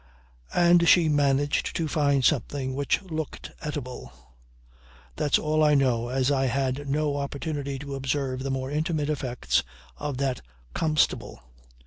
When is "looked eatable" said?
3.03-4.11